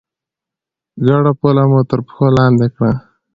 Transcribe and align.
ګډه 1.05 1.31
پوله 1.39 1.63
مو 1.69 1.79
تر 1.89 1.99
پښو 2.05 2.27
لاندې 2.37 2.67
کړه. 2.75 2.91